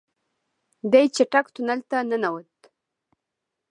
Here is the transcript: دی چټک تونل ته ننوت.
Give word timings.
دی 0.91 1.05
چټک 1.15 1.45
تونل 1.55 1.79
ته 1.89 1.97
ننوت. 2.09 2.53